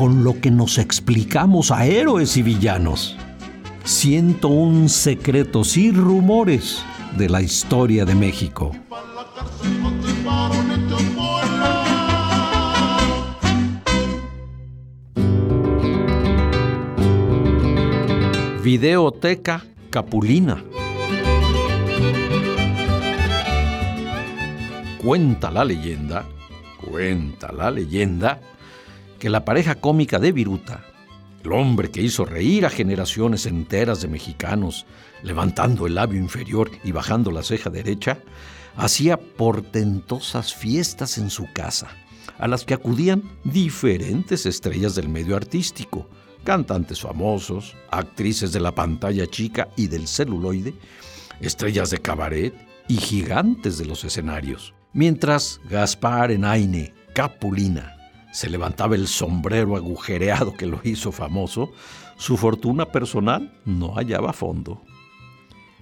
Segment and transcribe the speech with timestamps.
[0.00, 3.18] con lo que nos explicamos a héroes y villanos.
[3.84, 6.82] 101 secretos y rumores
[7.18, 8.72] de la historia de México.
[18.64, 20.64] Videoteca Capulina.
[25.04, 26.24] Cuenta la leyenda,
[26.90, 28.40] cuenta la leyenda,
[29.20, 30.82] que la pareja cómica de Viruta,
[31.44, 34.86] el hombre que hizo reír a generaciones enteras de mexicanos,
[35.22, 38.18] levantando el labio inferior y bajando la ceja derecha,
[38.76, 41.88] hacía portentosas fiestas en su casa,
[42.38, 46.08] a las que acudían diferentes estrellas del medio artístico,
[46.42, 50.74] cantantes famosos, actrices de la pantalla chica y del celuloide,
[51.40, 52.54] estrellas de cabaret
[52.88, 54.74] y gigantes de los escenarios.
[54.94, 57.99] Mientras Gaspar Enaine Capulina
[58.32, 61.72] se levantaba el sombrero agujereado que lo hizo famoso,
[62.16, 64.82] su fortuna personal no hallaba fondo.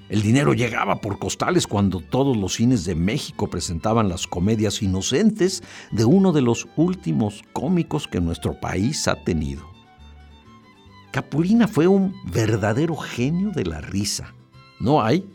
[0.09, 5.63] El dinero llegaba por costales cuando todos los cines de México presentaban las comedias inocentes
[5.91, 9.69] de uno de los últimos cómicos que nuestro país ha tenido.
[11.13, 14.35] Capulina fue un verdadero genio de la risa.
[14.81, 15.29] No hay,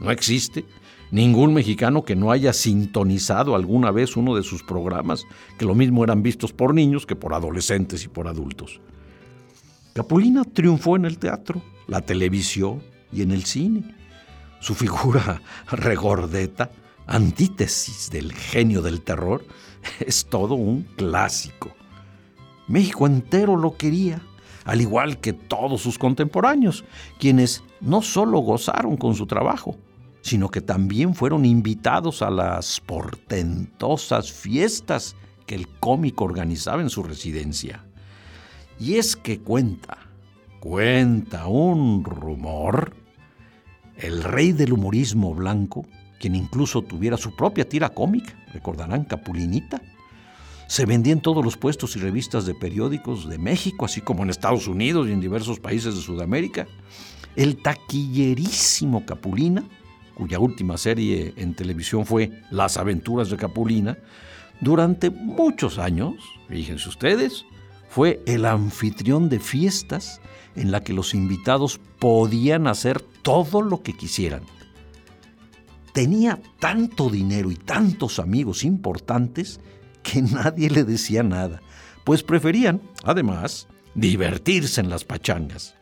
[0.00, 0.64] no existe
[1.12, 5.24] ningún mexicano que no haya sintonizado alguna vez uno de sus programas,
[5.58, 8.80] que lo mismo eran vistos por niños que por adolescentes y por adultos.
[9.92, 13.84] Capulina triunfó en el teatro, la televisión y en el cine
[14.62, 16.70] su figura regordeta,
[17.06, 19.44] antítesis del genio del terror,
[20.00, 21.70] es todo un clásico.
[22.68, 24.22] México entero lo quería,
[24.64, 26.84] al igual que todos sus contemporáneos,
[27.18, 29.76] quienes no solo gozaron con su trabajo,
[30.22, 35.14] sino que también fueron invitados a las portentosas fiestas
[35.46, 37.84] que el cómico organizaba en su residencia.
[38.80, 39.98] Y es que cuenta,
[40.60, 42.94] cuenta un rumor
[43.96, 45.86] el rey del humorismo blanco,
[46.18, 49.80] quien incluso tuviera su propia tira cómica, recordarán Capulinita,
[50.66, 54.30] se vendía en todos los puestos y revistas de periódicos de México, así como en
[54.30, 56.66] Estados Unidos y en diversos países de Sudamérica.
[57.36, 59.64] El taquillerísimo Capulina,
[60.14, 63.98] cuya última serie en televisión fue Las aventuras de Capulina,
[64.60, 66.14] durante muchos años,
[66.48, 67.44] fíjense ustedes,
[67.88, 70.20] fue el anfitrión de fiestas
[70.54, 74.42] en la que los invitados podían hacer todo lo que quisieran.
[75.92, 79.60] Tenía tanto dinero y tantos amigos importantes
[80.02, 81.60] que nadie le decía nada,
[82.04, 85.74] pues preferían, además, divertirse en las pachangas.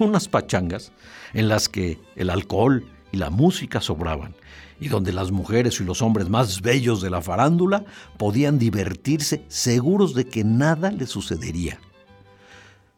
[0.00, 0.92] Unas pachangas
[1.34, 4.34] en las que el alcohol y la música sobraban,
[4.80, 7.84] y donde las mujeres y los hombres más bellos de la farándula
[8.16, 11.78] podían divertirse seguros de que nada les sucedería.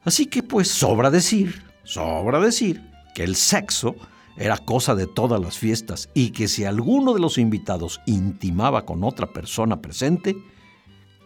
[0.05, 2.81] Así que pues sobra decir, sobra decir
[3.15, 3.97] que el sexo
[4.37, 9.03] era cosa de todas las fiestas y que si alguno de los invitados intimaba con
[9.03, 10.37] otra persona presente,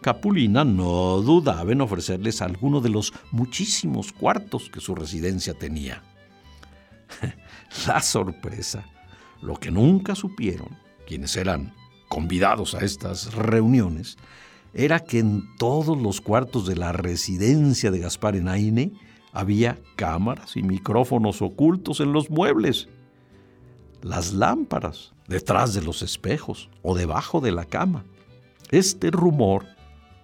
[0.07, 6.01] Capulina no dudaba en ofrecerles alguno de los muchísimos cuartos que su residencia tenía.
[7.87, 8.85] La sorpresa,
[9.41, 10.69] lo que nunca supieron
[11.05, 11.73] quienes eran
[12.07, 14.15] convidados a estas reuniones,
[14.73, 18.93] era que en todos los cuartos de la residencia de Gaspar Enaine
[19.33, 22.87] había cámaras y micrófonos ocultos en los muebles.
[24.01, 28.05] Las lámparas detrás de los espejos o debajo de la cama.
[28.71, 29.65] Este rumor,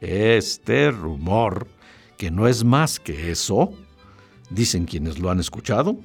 [0.04, 1.68] este rumor,
[2.18, 3.72] que no es más que eso,
[4.50, 5.98] dicen quienes lo han escuchado,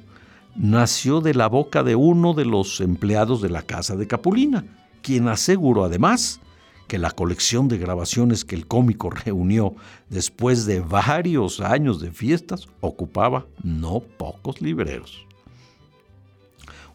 [0.55, 4.65] nació de la boca de uno de los empleados de la casa de Capulina,
[5.03, 6.41] quien aseguró además
[6.87, 9.75] que la colección de grabaciones que el cómico reunió
[10.09, 15.27] después de varios años de fiestas ocupaba no pocos libreros.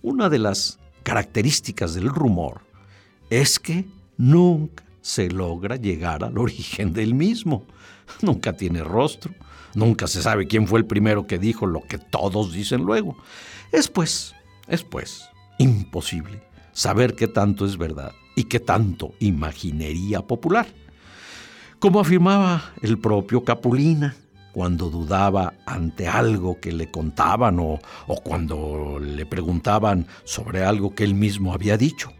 [0.01, 2.61] Una de las características del rumor
[3.29, 3.85] es que
[4.17, 7.67] nunca se logra llegar al origen del mismo.
[8.21, 9.31] Nunca tiene rostro,
[9.75, 13.17] nunca se sabe quién fue el primero que dijo lo que todos dicen luego.
[13.71, 14.33] Es pues,
[14.67, 15.25] es pues,
[15.59, 16.41] imposible
[16.71, 20.67] saber qué tanto es verdad y qué tanto imaginería popular.
[21.79, 24.15] Como afirmaba el propio Capulina,
[24.53, 31.03] cuando dudaba ante algo que le contaban o, o, cuando le preguntaban sobre algo que
[31.03, 32.11] él mismo había dicho.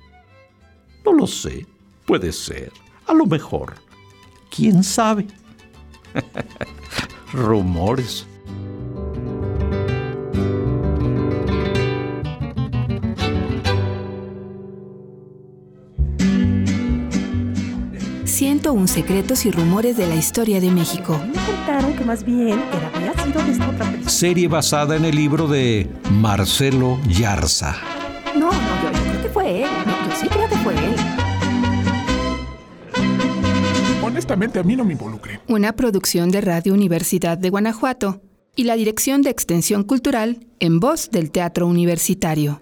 [1.05, 1.67] No lo sé,
[2.05, 2.71] puede ser,
[3.07, 3.75] a lo mejor.
[4.49, 5.27] ¿Quién sabe?
[7.33, 8.27] Rumores.
[18.71, 21.19] un secretos y rumores de la historia de México.
[21.27, 24.09] Me contaron que más bien era, había sido de esta otra persona.
[24.09, 27.75] Serie basada en el libro de Marcelo Yarza.
[28.35, 29.69] No, no, yo, yo creo que fue él.
[29.85, 31.12] No, yo sí creo que fue él.
[34.13, 35.39] Honestamente, a mí no me involucré.
[35.47, 38.21] Una producción de Radio Universidad de Guanajuato
[38.55, 42.61] y la Dirección de Extensión Cultural en voz del Teatro Universitario.